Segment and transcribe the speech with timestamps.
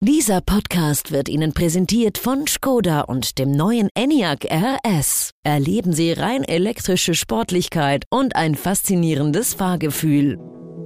[0.00, 5.32] Dieser Podcast wird Ihnen präsentiert von Skoda und dem neuen Enyaq RS.
[5.42, 10.38] Erleben Sie rein elektrische Sportlichkeit und ein faszinierendes Fahrgefühl.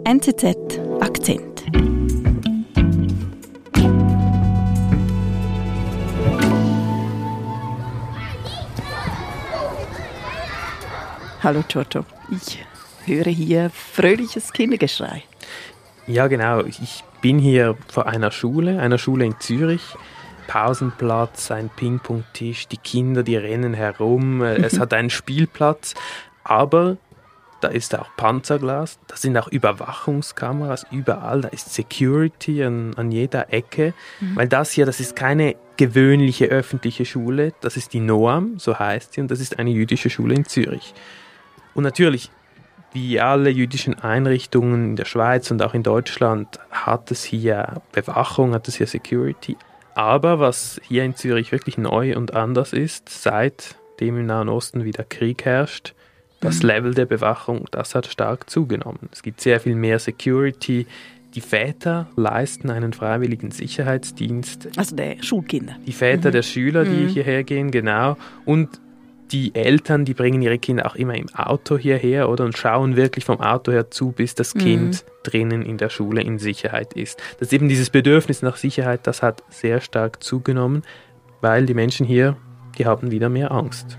[0.05, 1.63] NZZ Akzent.
[11.43, 12.65] Hallo Giorgio, ich
[13.05, 15.23] höre hier fröhliches Kindergeschrei.
[16.07, 16.65] Ja, genau.
[16.65, 19.83] Ich bin hier vor einer Schule, einer Schule in Zürich.
[20.49, 25.95] Pausenplatz, ein Ping-Pong-Tisch, die Kinder, die rennen herum, es hat einen Spielplatz,
[26.45, 26.99] aber
[27.63, 33.53] da ist auch Panzerglas, da sind auch Überwachungskameras überall, da ist Security an, an jeder
[33.53, 34.37] Ecke, mhm.
[34.37, 39.15] weil das hier, das ist keine gewöhnliche öffentliche Schule, das ist die Noam, so heißt
[39.15, 40.93] sie, und das ist eine jüdische Schule in Zürich.
[41.73, 42.31] Und natürlich,
[42.93, 48.55] wie alle jüdischen Einrichtungen in der Schweiz und auch in Deutschland hat es hier Bewachung,
[48.55, 49.57] hat es hier Security.
[49.95, 55.05] Aber was hier in Zürich wirklich neu und anders ist, seitdem im Nahen Osten wieder
[55.05, 55.95] Krieg herrscht,
[56.41, 56.69] das mhm.
[56.69, 59.09] Level der Bewachung, das hat stark zugenommen.
[59.13, 60.87] Es gibt sehr viel mehr Security.
[61.35, 64.69] Die Väter leisten einen freiwilligen Sicherheitsdienst.
[64.77, 65.77] Also der Schulkinder.
[65.87, 66.33] Die Väter mhm.
[66.33, 67.09] der Schüler, die mhm.
[67.09, 68.17] hierher gehen, genau.
[68.45, 68.69] Und
[69.33, 73.25] die Eltern, die bringen ihre Kinder auch immer im Auto hierher oder und schauen wirklich
[73.25, 74.59] vom Auto her zu, bis das mhm.
[74.59, 77.19] Kind drinnen in der Schule in Sicherheit ist.
[77.39, 80.83] Das ist eben dieses Bedürfnis nach Sicherheit, das hat sehr stark zugenommen,
[81.41, 82.37] weil die Menschen hier,
[82.79, 83.99] die haben wieder mehr Angst.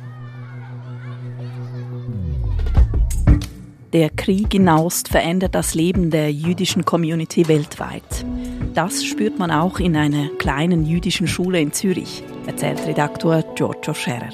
[3.92, 8.26] Der Krieg in Nahost verändert das Leben der jüdischen Community weltweit.
[8.74, 14.32] Das spürt man auch in einer kleinen jüdischen Schule in Zürich, erzählt Redaktor Giorgio Scherer.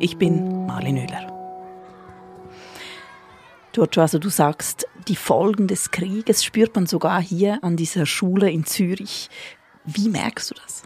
[0.00, 1.26] Ich bin Marlin Oehler.
[3.72, 8.48] Giorgio, also du sagst, die Folgen des Krieges spürt man sogar hier an dieser Schule
[8.48, 9.28] in Zürich.
[9.84, 10.82] Wie merkst du das?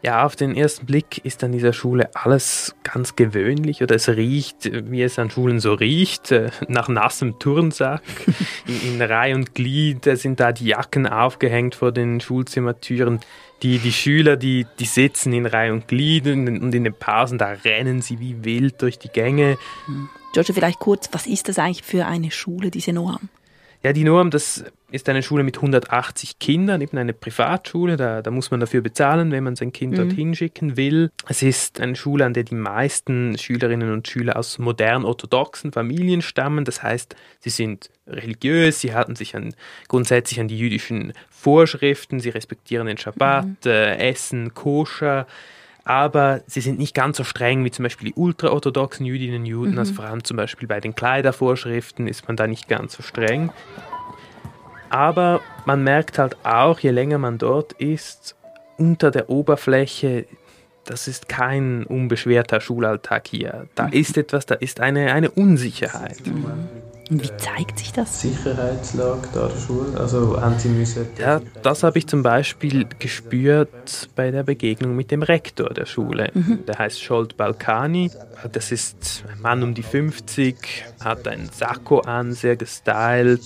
[0.00, 4.70] Ja, auf den ersten Blick ist an dieser Schule alles ganz gewöhnlich oder es riecht,
[4.90, 8.02] wie es an Schulen so riecht, äh, nach nassem Turnsack.
[8.66, 13.20] In, in Reihe und Glied sind da die Jacken aufgehängt vor den Schulzimmertüren.
[13.62, 17.48] Die, die Schüler, die, die sitzen in Reihe und Glied und in den Pausen, da
[17.64, 19.58] rennen sie wie wild durch die Gänge.
[19.86, 20.08] Hm.
[20.32, 23.30] George, vielleicht kurz, was ist das eigentlich für eine Schule, diese Noam?
[23.82, 27.96] Ja, die Noam, das ist eine Schule mit 180 Kindern, eben eine Privatschule.
[27.96, 29.96] Da, da muss man dafür bezahlen, wenn man sein Kind mhm.
[29.96, 31.10] dorthin schicken will.
[31.28, 36.64] Es ist eine Schule, an der die meisten Schülerinnen und Schüler aus modern-orthodoxen Familien stammen.
[36.64, 39.54] Das heißt, sie sind religiös, sie halten sich an,
[39.88, 43.56] grundsätzlich an die jüdischen Vorschriften, sie respektieren den Schabbat, mhm.
[43.66, 45.26] äh, essen koscher
[45.84, 49.72] aber sie sind nicht ganz so streng wie zum Beispiel die ultraorthodoxen Jüdinnen und Juden.
[49.72, 49.78] Mhm.
[49.78, 53.50] Also vor allem zum Beispiel bei den Kleidervorschriften ist man da nicht ganz so streng.
[54.90, 58.36] Aber man merkt halt auch, je länger man dort ist,
[58.76, 60.26] unter der Oberfläche,
[60.84, 63.66] das ist kein unbeschwerter Schulalltag hier.
[63.74, 63.92] Da mhm.
[63.92, 66.26] ist etwas, da ist eine, eine Unsicherheit.
[66.26, 66.46] Mhm.
[67.10, 68.20] Und wie zeigt sich das?
[68.20, 71.06] Sicherheitslage da der Schule, also haben Sie müssen...
[71.18, 76.30] Ja, das habe ich zum Beispiel gespürt bei der Begegnung mit dem Rektor der Schule.
[76.34, 76.66] Mhm.
[76.66, 78.10] Der heißt Scholt Balkani.
[78.52, 80.56] Das ist ein Mann um die 50,
[81.00, 83.42] hat einen Sakko an, sehr gestylt,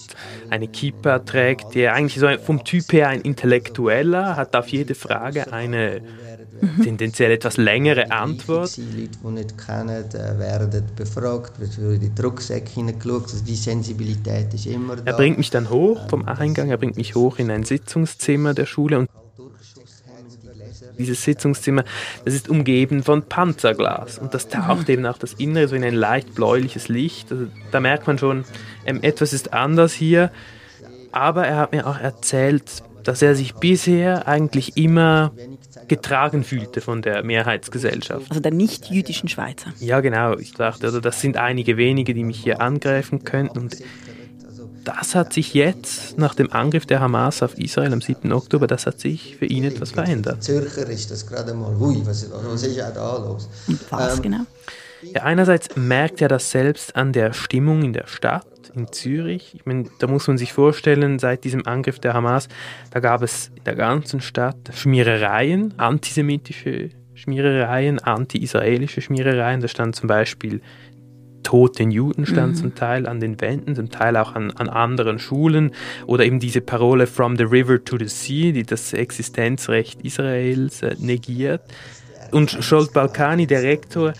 [0.50, 5.52] eine Kippa trägt, der eigentlich so vom Typ her ein Intellektueller, hat auf jede Frage
[5.52, 6.02] eine
[6.62, 6.82] mhm.
[6.82, 8.76] tendenziell etwas längere Antwort.
[8.76, 13.24] Die Leute, die nicht kennen, werden befragt, wird in die Rucksäcke hineingeschaut.
[13.24, 15.02] Also die Sensibilität ist immer da.
[15.04, 18.66] Er bringt mich dann hoch vom Eingang, er bringt mich hoch in ein Sitzungszimmer der
[18.66, 19.10] Schule und
[20.98, 21.84] dieses Sitzungszimmer,
[22.24, 25.94] das ist umgeben von Panzerglas und das taucht eben auch das Innere so in ein
[25.94, 27.32] leicht bläuliches Licht.
[27.32, 28.44] Also da merkt man schon,
[28.86, 30.30] ähm, etwas ist anders hier.
[31.10, 35.32] Aber er hat mir auch erzählt, dass er sich bisher eigentlich immer
[35.88, 38.26] getragen fühlte von der Mehrheitsgesellschaft.
[38.30, 39.72] Also der nicht-jüdischen Schweizer.
[39.80, 40.36] Ja, genau.
[40.38, 43.58] Ich dachte, also das sind einige wenige, die mich hier angreifen könnten.
[43.58, 43.76] Und
[44.84, 48.32] das hat sich jetzt, nach dem Angriff der Hamas auf Israel am 7.
[48.32, 50.42] Oktober, das hat sich für ihn etwas verändert.
[50.42, 53.48] Zürcher ist das gerade mal, hui, was, was ist auch da los?
[53.66, 54.46] Und was ähm, genau?
[55.02, 59.54] Ja, einerseits merkt er das selbst an der Stimmung in der Stadt in Zürich.
[59.54, 62.48] Ich meine, da muss man sich vorstellen, seit diesem Angriff der Hamas,
[62.90, 69.60] da gab es in der ganzen Stadt Schmierereien, antisemitische Schmierereien, anti-israelische Schmierereien.
[69.60, 70.60] Da stand zum Beispiel
[71.42, 72.56] toten Juden stand mhm.
[72.56, 75.72] zum Teil an den Wänden, zum Teil auch an, an anderen Schulen
[76.06, 80.96] oder eben diese Parole From the River to the Sea, die das Existenzrecht Israels äh,
[80.98, 81.62] negiert.
[82.30, 84.14] Und Scholt Balkani, der Rektor,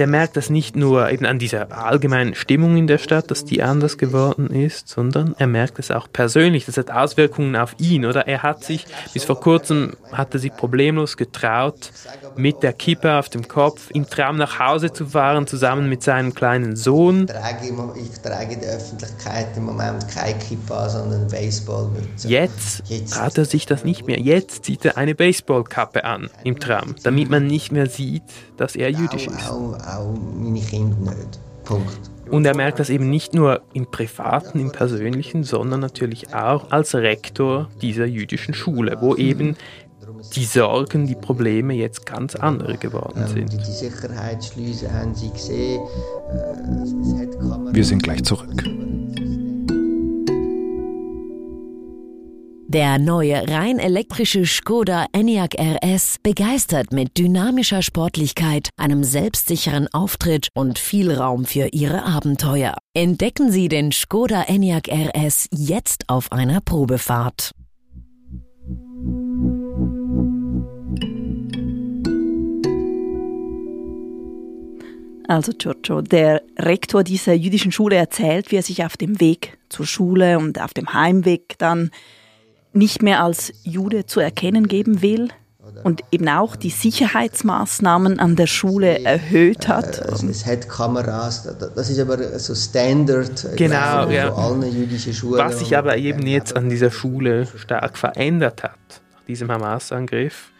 [0.00, 3.62] der merkt das nicht nur eben an dieser allgemeinen Stimmung in der Stadt, dass die
[3.62, 6.64] anders geworden ist, sondern er merkt es auch persönlich.
[6.64, 8.26] Das hat Auswirkungen auf ihn, oder?
[8.26, 11.92] Er hat sich, bis vor kurzem hat er sich problemlos getraut,
[12.34, 16.34] mit der Kippe auf dem Kopf im Traum nach Hause zu fahren, zusammen mit seinem
[16.34, 17.24] kleinen Sohn.
[17.24, 22.26] Ich trage, in der Öffentlichkeit im Moment keine Kippe sondern Baseballmütze.
[22.26, 24.18] Jetzt traut er sich das nicht mehr.
[24.18, 28.22] Jetzt zieht er eine Baseballkappe an im Traum, damit man nicht mehr sieht,
[28.56, 29.50] dass er jüdisch ist.
[29.90, 31.40] Auch, meine Kinder nicht.
[31.64, 32.10] Punkt.
[32.30, 36.94] Und er merkt das eben nicht nur im Privaten, im Persönlichen, sondern natürlich auch als
[36.94, 39.56] Rektor dieser jüdischen Schule, wo eben
[40.34, 43.52] die Sorgen, die Probleme jetzt ganz andere geworden sind.
[43.52, 45.82] Die Sicherheitsschleusen haben Sie gesehen.
[47.72, 48.62] Wir sind gleich zurück.
[52.72, 60.78] Der neue rein elektrische Skoda Enyaq RS begeistert mit dynamischer Sportlichkeit, einem selbstsicheren Auftritt und
[60.78, 62.76] viel Raum für Ihre Abenteuer.
[62.94, 67.50] Entdecken Sie den Skoda Enyaq RS jetzt auf einer Probefahrt.
[75.26, 79.86] Also Giorgio, der Rektor dieser jüdischen Schule erzählt, wie er sich auf dem Weg zur
[79.86, 81.90] Schule und auf dem Heimweg dann
[82.72, 85.28] nicht mehr als Jude zu erkennen geben will
[85.82, 89.98] und eben auch die Sicherheitsmaßnahmen an der Schule erhöht hat.
[89.98, 94.32] Es, es hat Kameras, das ist aber so Standard genau, ja.
[94.34, 95.38] allen jüdischen Schulen.
[95.38, 98.78] Was sich aber eben jetzt an dieser Schule stark verändert hat,
[99.14, 100.50] nach diesem Hamas-Angriff,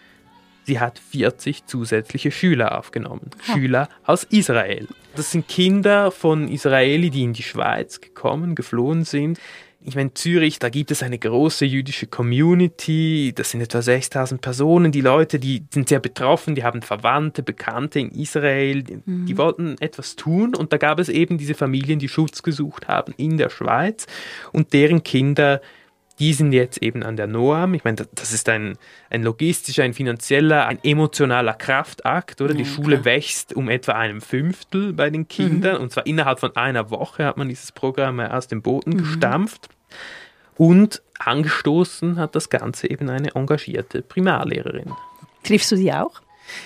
[0.64, 3.30] sie hat 40 zusätzliche Schüler aufgenommen.
[3.48, 3.52] Ha.
[3.54, 4.88] Schüler aus Israel.
[5.16, 9.38] Das sind Kinder von Israeli, die in die Schweiz gekommen, geflohen sind
[9.82, 14.92] ich meine, Zürich, da gibt es eine große jüdische Community, das sind etwa 6000 Personen.
[14.92, 19.26] Die Leute, die sind sehr betroffen, die haben Verwandte, Bekannte in Israel, die, mhm.
[19.26, 20.54] die wollten etwas tun.
[20.54, 24.06] Und da gab es eben diese Familien, die Schutz gesucht haben in der Schweiz.
[24.52, 25.62] Und deren Kinder
[26.20, 27.72] die sind jetzt eben an der NOAM.
[27.74, 28.76] Ich meine, das ist ein,
[29.08, 32.52] ein logistischer, ein finanzieller, ein emotionaler Kraftakt, oder?
[32.52, 33.04] Ja, die Schule klar.
[33.06, 35.82] wächst um etwa einem Fünftel bei den Kindern mhm.
[35.82, 38.98] und zwar innerhalb von einer Woche hat man dieses Programm aus dem Boden mhm.
[38.98, 39.68] gestampft.
[40.56, 44.92] Und angestoßen hat das Ganze eben eine engagierte Primarlehrerin.
[45.42, 46.20] Triffst du sie auch?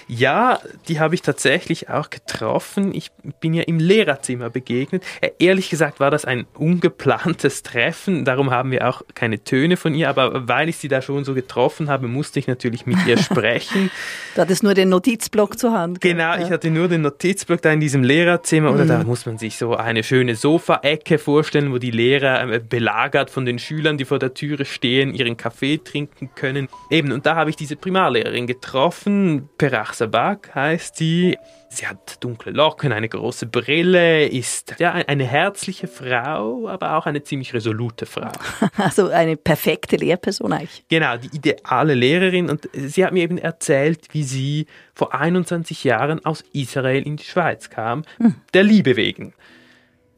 [0.08, 2.94] Ja, die habe ich tatsächlich auch getroffen.
[2.94, 3.10] Ich
[3.40, 5.02] bin ja im Lehrerzimmer begegnet.
[5.20, 8.24] Äh, ehrlich gesagt war das ein ungeplantes Treffen.
[8.24, 10.08] Darum haben wir auch keine Töne von ihr.
[10.08, 13.90] Aber weil ich sie da schon so getroffen habe, musste ich natürlich mit ihr sprechen.
[14.34, 16.00] du hattest nur den Notizblock zur Hand.
[16.00, 18.72] Genau, ich hatte nur den Notizblock da in diesem Lehrerzimmer.
[18.72, 18.88] Oder mhm.
[18.88, 23.44] da muss man sich so eine schöne Sofaecke vorstellen, wo die Lehrer äh, belagert von
[23.44, 26.68] den Schülern, die vor der Türe stehen, ihren Kaffee trinken können.
[26.90, 29.48] Eben, und da habe ich diese Primarlehrerin getroffen.
[29.58, 31.36] Per Rachsabak heißt sie.
[31.68, 37.24] Sie hat dunkle Locken, eine große Brille, ist ja eine herzliche Frau, aber auch eine
[37.24, 38.30] ziemlich resolute Frau.
[38.76, 40.84] Also eine perfekte Lehrperson eigentlich.
[40.88, 42.48] Genau, die ideale Lehrerin.
[42.48, 47.24] Und sie hat mir eben erzählt, wie sie vor 21 Jahren aus Israel in die
[47.24, 48.36] Schweiz kam, hm.
[48.52, 49.34] der Liebe wegen.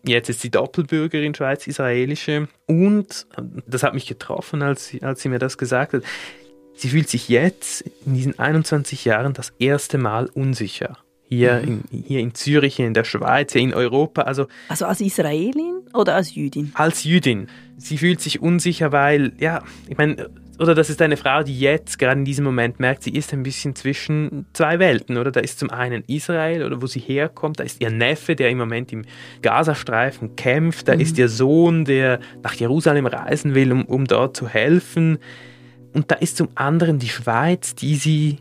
[0.05, 3.27] Jetzt ist sie Doppelbürgerin schweiz-israelische und
[3.67, 6.03] das hat mich getroffen, als sie, als sie mir das gesagt hat.
[6.77, 10.99] Sie fühlt sich jetzt in diesen 21 Jahren das erste Mal unsicher.
[11.29, 11.83] Hier, mhm.
[11.91, 14.23] in, hier in Zürich, in der Schweiz, in Europa.
[14.23, 16.71] Also, also als Israelin oder als Jüdin?
[16.75, 17.49] Als Jüdin.
[17.79, 21.99] Sie fühlt sich unsicher, weil, ja, ich meine, oder das ist eine Frau, die jetzt
[21.99, 25.31] gerade in diesem Moment merkt, sie ist ein bisschen zwischen zwei Welten, oder?
[25.31, 28.59] Da ist zum einen Israel, oder wo sie herkommt, da ist ihr Neffe, der im
[28.59, 29.05] Moment im
[29.43, 31.01] Gazastreifen kämpft, da mhm.
[31.01, 35.19] ist ihr Sohn, der nach Jerusalem reisen will, um, um dort zu helfen.
[35.97, 38.37] Und da ist zum anderen die Schweiz, die sie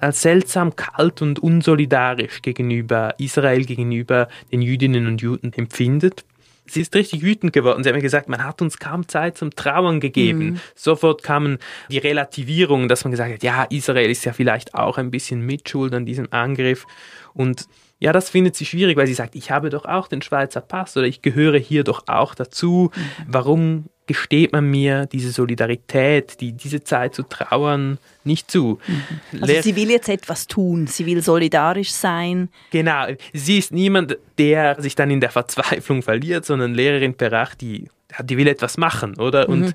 [0.00, 6.26] als seltsam kalt und unsolidarisch gegenüber Israel, gegenüber den Jüdinnen und Juden empfindet.
[6.66, 7.82] Sie ist richtig wütend geworden.
[7.82, 10.44] Sie hat mir gesagt, man hat uns kaum Zeit zum Trauern gegeben.
[10.44, 10.60] Mhm.
[10.74, 11.56] Sofort kamen
[11.90, 15.94] die Relativierungen, dass man gesagt hat, ja, Israel ist ja vielleicht auch ein bisschen mitschuld
[15.94, 16.86] an diesem Angriff.
[17.32, 17.66] Und
[17.98, 20.98] ja, das findet sie schwierig, weil sie sagt, ich habe doch auch den Schweizer Pass
[20.98, 22.90] oder ich gehöre hier doch auch dazu.
[22.94, 23.24] Mhm.
[23.26, 28.80] Warum gesteht man mir diese Solidarität, die, diese Zeit zu trauern, nicht zu.
[28.88, 29.42] Mhm.
[29.44, 32.48] Also sie will jetzt etwas tun, sie will solidarisch sein.
[32.72, 37.88] Genau, sie ist niemand, der sich dann in der Verzweiflung verliert, sondern Lehrerin Perach, die,
[38.24, 39.48] die will etwas machen, oder?
[39.48, 39.74] Und mhm.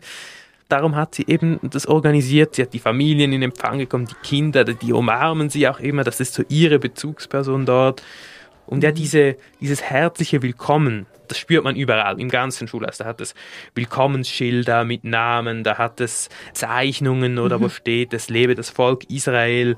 [0.67, 4.65] darum hat sie eben das organisiert, sie hat die Familien in Empfang gekommen, die Kinder,
[4.65, 8.03] die umarmen sie auch immer, das ist so ihre Bezugsperson dort.
[8.65, 8.95] Und ja, mhm.
[8.95, 12.97] diese, dieses herzliche Willkommen, das spürt man überall, im ganzen Schulhaus.
[12.97, 13.33] Da hat es
[13.73, 17.63] Willkommensschilder mit Namen, da hat es Zeichnungen oder mhm.
[17.63, 19.77] wo steht, es lebe das Volk Israel.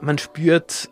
[0.00, 0.88] Man spürt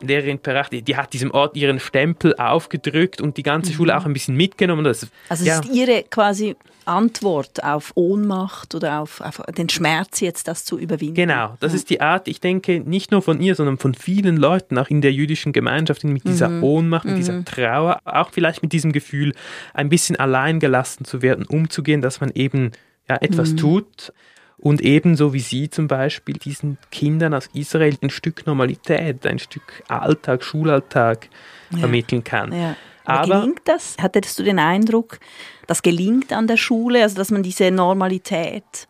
[0.00, 3.76] Lehrerin Perach, die, die, hat diesem Ort ihren Stempel aufgedrückt und die ganze mhm.
[3.76, 4.84] Schule auch ein bisschen mitgenommen.
[4.84, 5.58] Das, also ja.
[5.58, 11.14] ist ihre quasi Antwort auf Ohnmacht oder auf, auf, den Schmerz jetzt, das zu überwinden.
[11.14, 14.78] Genau, das ist die Art, ich denke, nicht nur von ihr, sondern von vielen Leuten,
[14.78, 16.64] auch in der jüdischen Gemeinschaft, mit dieser mhm.
[16.64, 17.18] Ohnmacht, mit mhm.
[17.18, 19.34] dieser Trauer, auch vielleicht mit diesem Gefühl,
[19.74, 22.72] ein bisschen allein gelassen zu werden, umzugehen, dass man eben
[23.08, 23.56] ja, etwas mhm.
[23.58, 24.12] tut
[24.58, 29.82] und ebenso wie Sie zum Beispiel diesen Kindern aus Israel ein Stück Normalität, ein Stück
[29.88, 31.28] Alltag, Schulalltag
[31.70, 31.78] ja.
[31.78, 32.52] vermitteln kann.
[32.52, 32.76] Ja.
[33.04, 33.96] Aber, gelingt das?
[34.00, 35.18] Hattest du den Eindruck,
[35.66, 38.88] das gelingt an der Schule, also dass man diese Normalität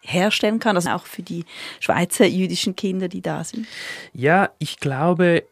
[0.00, 1.44] herstellen kann, also auch für die
[1.80, 3.66] Schweizer jüdischen Kinder, die da sind?
[4.12, 5.44] Ja, ich glaube,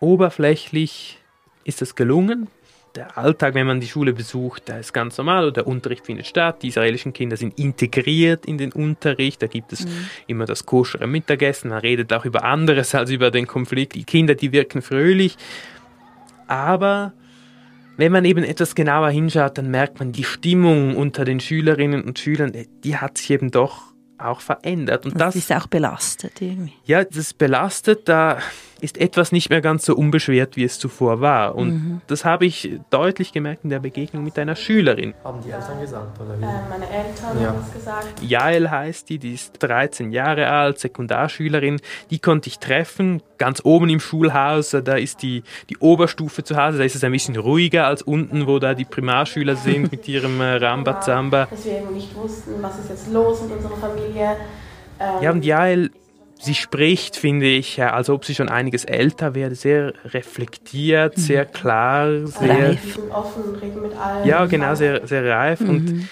[0.00, 1.18] oberflächlich
[1.64, 2.48] ist es gelungen
[2.94, 6.62] der Alltag, wenn man die Schule besucht, da ist ganz normal, der Unterricht findet statt,
[6.62, 10.06] die israelischen Kinder sind integriert in den Unterricht, da gibt es mhm.
[10.26, 14.34] immer das koschere Mittagessen, man redet auch über anderes als über den Konflikt, die Kinder,
[14.34, 15.36] die wirken fröhlich,
[16.46, 17.12] aber
[17.96, 22.18] wenn man eben etwas genauer hinschaut, dann merkt man, die Stimmung unter den Schülerinnen und
[22.18, 22.52] Schülern,
[22.84, 23.91] die hat sich eben doch
[24.28, 25.04] auch verändert.
[25.04, 26.74] Und das, das ist auch belastet irgendwie.
[26.84, 28.38] Ja, das ist belastet, da
[28.82, 31.54] ist etwas nicht mehr ganz so unbeschwert, wie es zuvor war.
[31.54, 32.00] Und mhm.
[32.08, 35.14] das habe ich deutlich gemerkt in der Begegnung mit einer Schülerin.
[35.22, 36.42] Haben die Eltern gesagt, oder wie?
[36.42, 37.48] Äh, meine Eltern ja.
[37.50, 38.22] haben es gesagt.
[38.22, 41.80] Jael heißt die, die ist 13 Jahre alt, Sekundarschülerin.
[42.10, 44.70] Die konnte ich treffen, ganz oben im Schulhaus.
[44.70, 48.48] Da ist die, die Oberstufe zu Hause, da ist es ein bisschen ruhiger als unten,
[48.48, 51.46] wo da die Primarschüler sind mit ihrem äh, Rambazamba.
[51.48, 54.11] Dass wir eben nicht wussten, was ist jetzt los mit unserer Familie.
[54.16, 55.90] Ähm, ja, und Jael
[56.42, 61.20] sie spricht, finde ich, als ob sie schon einiges älter wäre, sehr reflektiert, mhm.
[61.20, 62.98] sehr klar, sehr reif.
[63.10, 64.26] offen, reden mit allen.
[64.26, 65.68] Ja, genau, sehr, sehr reif mhm.
[65.68, 66.08] und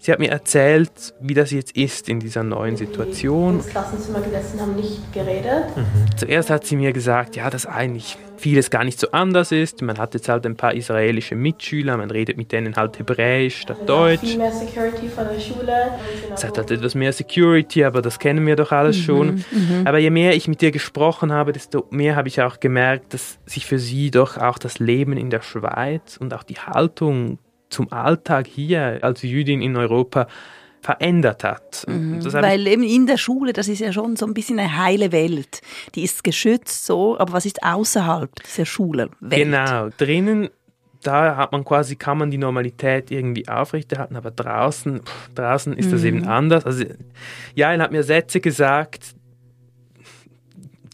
[0.00, 3.56] Sie hat mir erzählt, wie das jetzt ist in dieser neuen Situation.
[3.56, 5.76] Ins Klassenzimmer gesessen haben nicht geredet.
[5.76, 6.16] Mhm.
[6.16, 9.82] Zuerst hat sie mir gesagt, ja, dass eigentlich vieles gar nicht so anders ist.
[9.82, 13.78] Man hat jetzt halt ein paar israelische Mitschüler, man redet mit denen halt Hebräisch statt
[13.80, 14.20] also Deutsch.
[14.20, 15.90] Viel mehr Security von der Schule.
[16.32, 19.02] Es hat halt etwas mehr Security, aber das kennen wir doch alles mhm.
[19.02, 19.26] schon.
[19.50, 19.82] Mhm.
[19.84, 23.38] Aber je mehr ich mit ihr gesprochen habe, desto mehr habe ich auch gemerkt, dass
[23.46, 27.38] sich für sie doch auch das Leben in der Schweiz und auch die Haltung
[27.70, 30.26] zum Alltag hier als Jüdin in Europa
[30.80, 31.84] verändert hat.
[31.88, 32.24] Mhm.
[32.32, 35.60] Weil eben in der Schule, das ist ja schon so ein bisschen eine heile Welt.
[35.94, 39.10] Die ist geschützt so, aber was ist außerhalb dieser Schule?
[39.20, 40.50] Genau, drinnen
[41.02, 45.00] da hat man quasi, kann man die Normalität irgendwie aufrechterhalten, aber draußen,
[45.34, 46.06] draußen ist das mhm.
[46.06, 46.66] eben anders.
[46.66, 46.84] Also,
[47.54, 49.14] Jael hat mir Sätze gesagt,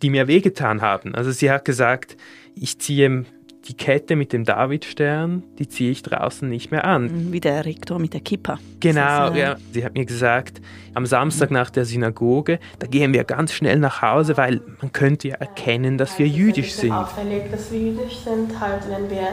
[0.03, 1.15] die mir wehgetan haben.
[1.15, 2.17] Also sie hat gesagt,
[2.55, 3.25] ich ziehe
[3.67, 7.05] die Kette mit dem Davidstern, die ziehe ich draußen nicht mehr an.
[7.05, 8.59] Mhm, wie der Rektor mit der Kippa.
[8.81, 9.57] Genau, ist, äh, ja.
[9.73, 10.61] Sie hat mir gesagt,
[10.93, 15.29] am Samstag nach der Synagoge, da gehen wir ganz schnell nach Hause, weil man könnte
[15.29, 16.93] ja erkennen, dass wir jüdisch sind.
[16.93, 19.29] Auffällig, dass wir jüdisch sind, halt wenn wir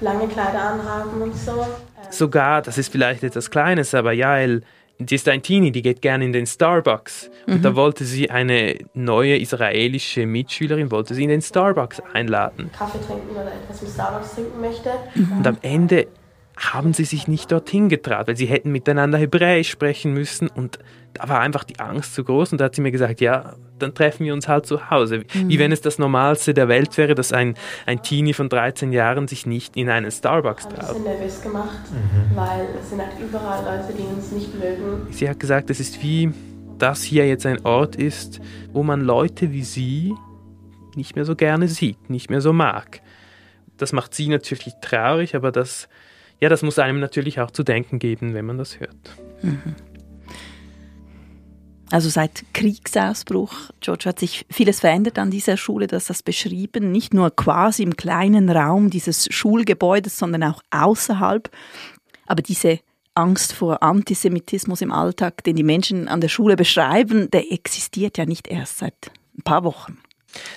[0.00, 1.66] lange Kleider anhaben und so.
[2.10, 4.62] Sogar, das ist vielleicht etwas Kleines, aber Jael
[4.98, 7.30] die ist ein Teenie, die geht gerne in den Starbucks.
[7.46, 7.62] Und mhm.
[7.62, 12.70] da wollte sie eine neue israelische Mitschülerin, wollte sie in den Starbucks einladen.
[12.76, 14.90] Kaffee trinken oder etwas mit Starbucks trinken möchte.
[15.14, 15.38] Mhm.
[15.38, 16.06] Und am Ende
[16.62, 20.78] haben sie sich nicht dorthin getraut, weil sie hätten miteinander Hebräisch sprechen müssen und
[21.14, 23.94] da war einfach die Angst zu groß und da hat sie mir gesagt, ja, dann
[23.94, 25.24] treffen wir uns halt zu Hause.
[25.34, 25.48] Mhm.
[25.48, 27.54] Wie wenn es das Normalste der Welt wäre, dass ein,
[27.84, 30.78] ein Teenie von 13 Jahren sich nicht in einen Starbucks traut.
[30.78, 32.36] Ein bisschen nervös gemacht, mhm.
[32.36, 35.08] weil es sind halt überall Leute, die uns nicht mögen.
[35.10, 36.32] Sie hat gesagt, es ist wie,
[36.78, 38.40] dass hier jetzt ein Ort ist,
[38.72, 40.14] wo man Leute wie sie
[40.94, 43.00] nicht mehr so gerne sieht, nicht mehr so mag.
[43.76, 45.88] Das macht sie natürlich traurig, aber das,
[46.42, 48.96] ja, das muss einem natürlich auch zu denken geben, wenn man das hört.
[49.42, 49.76] Mhm.
[51.88, 57.14] Also seit Kriegsausbruch, George, hat sich vieles verändert an dieser Schule, dass das beschrieben, nicht
[57.14, 61.48] nur quasi im kleinen Raum dieses Schulgebäudes, sondern auch außerhalb.
[62.26, 62.80] Aber diese
[63.14, 68.26] Angst vor Antisemitismus im Alltag, den die Menschen an der Schule beschreiben, der existiert ja
[68.26, 69.98] nicht erst seit ein paar Wochen.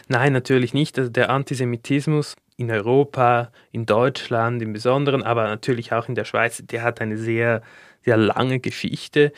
[0.08, 0.98] Nein, natürlich nicht.
[0.98, 6.64] Also der Antisemitismus in Europa, in Deutschland im Besonderen, aber natürlich auch in der Schweiz,
[6.66, 7.62] der hat eine sehr,
[8.04, 9.34] sehr lange Geschichte.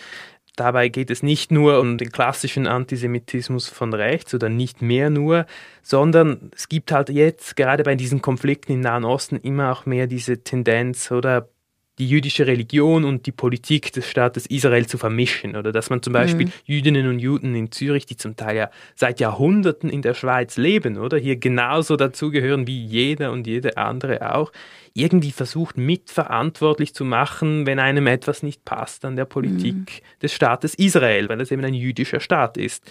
[0.56, 5.46] Dabei geht es nicht nur um den klassischen Antisemitismus von rechts oder nicht mehr nur,
[5.84, 10.08] sondern es gibt halt jetzt gerade bei diesen Konflikten im Nahen Osten immer auch mehr
[10.08, 11.50] diese Tendenz oder
[12.00, 15.56] die jüdische Religion und die Politik des Staates Israel zu vermischen.
[15.56, 16.52] Oder dass man zum Beispiel mhm.
[16.66, 20.98] Jüdinnen und Juden in Zürich, die zum Teil ja seit Jahrhunderten in der Schweiz leben,
[20.98, 24.52] oder hier genauso dazugehören wie jeder und jede andere auch,
[24.94, 30.20] irgendwie versucht mitverantwortlich zu machen, wenn einem etwas nicht passt an der Politik mhm.
[30.22, 32.84] des Staates Israel, weil es eben ein jüdischer Staat ist.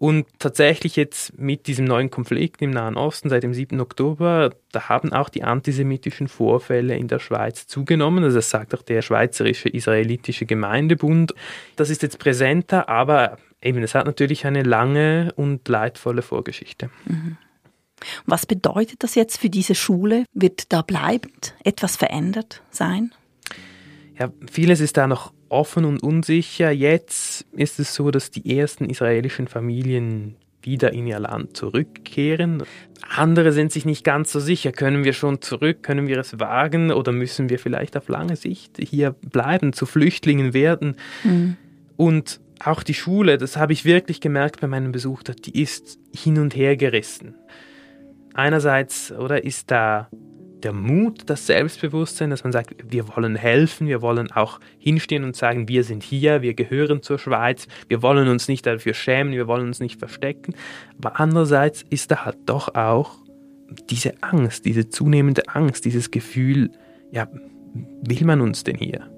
[0.00, 3.78] Und tatsächlich jetzt mit diesem neuen Konflikt im Nahen Osten seit dem 7.
[3.82, 8.24] Oktober, da haben auch die antisemitischen Vorfälle in der Schweiz zugenommen.
[8.24, 11.34] Also das sagt auch der Schweizerische Israelitische Gemeindebund.
[11.76, 16.88] Das ist jetzt präsenter, aber eben, es hat natürlich eine lange und leidvolle Vorgeschichte.
[17.04, 17.36] Mhm.
[18.24, 20.24] Was bedeutet das jetzt für diese Schule?
[20.32, 23.12] Wird da bleibend etwas verändert sein?
[24.18, 26.70] Ja, vieles ist da noch offen und unsicher.
[26.70, 32.62] Jetzt ist es so, dass die ersten israelischen Familien wieder in ihr Land zurückkehren.
[33.16, 36.92] Andere sind sich nicht ganz so sicher, können wir schon zurück, können wir es wagen
[36.92, 40.96] oder müssen wir vielleicht auf lange Sicht hier bleiben, zu Flüchtlingen werden.
[41.24, 41.56] Mhm.
[41.96, 46.38] Und auch die Schule, das habe ich wirklich gemerkt bei meinem Besuch, die ist hin
[46.38, 47.34] und her gerissen.
[48.34, 50.08] Einerseits oder ist da
[50.64, 55.36] der Mut, das Selbstbewusstsein, dass man sagt, wir wollen helfen, wir wollen auch hinstehen und
[55.36, 59.46] sagen, wir sind hier, wir gehören zur Schweiz, wir wollen uns nicht dafür schämen, wir
[59.46, 60.54] wollen uns nicht verstecken.
[60.98, 63.18] Aber andererseits ist da halt doch auch
[63.88, 66.70] diese Angst, diese zunehmende Angst, dieses Gefühl,
[67.12, 67.28] ja,
[68.02, 69.08] will man uns denn hier?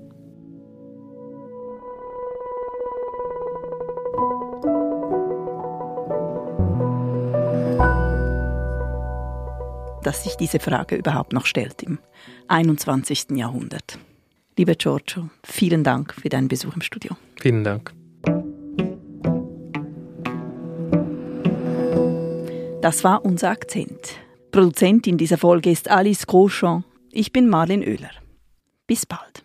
[10.02, 11.98] Dass sich diese Frage überhaupt noch stellt im
[12.48, 13.30] 21.
[13.36, 13.98] Jahrhundert.
[14.56, 17.16] Lieber Giorgio, vielen Dank für deinen Besuch im Studio.
[17.40, 17.92] Vielen Dank.
[22.82, 24.16] Das war unser Akzent.
[24.50, 26.84] Produzentin dieser Folge ist Alice Grosjean.
[27.10, 28.10] Ich bin Marlin Oehler.
[28.86, 29.41] Bis bald.